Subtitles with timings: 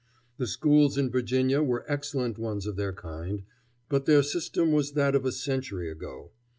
[0.37, 3.43] The schools in Virginia were excellent ones of their kind,
[3.87, 6.31] but their system was that of a century ago.